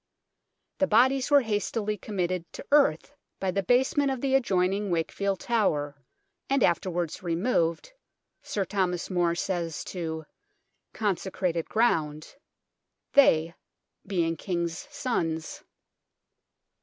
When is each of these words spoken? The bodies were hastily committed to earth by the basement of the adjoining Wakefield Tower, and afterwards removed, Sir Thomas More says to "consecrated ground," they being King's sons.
The 0.79 0.87
bodies 0.87 1.29
were 1.29 1.41
hastily 1.41 1.95
committed 1.95 2.51
to 2.53 2.65
earth 2.71 3.13
by 3.39 3.51
the 3.51 3.61
basement 3.61 4.09
of 4.09 4.19
the 4.19 4.33
adjoining 4.33 4.89
Wakefield 4.89 5.41
Tower, 5.41 5.95
and 6.49 6.63
afterwards 6.63 7.21
removed, 7.21 7.93
Sir 8.41 8.65
Thomas 8.65 9.11
More 9.11 9.35
says 9.35 9.83
to 9.83 10.25
"consecrated 10.91 11.69
ground," 11.69 12.35
they 13.13 13.53
being 14.07 14.37
King's 14.37 14.87
sons. 14.89 15.63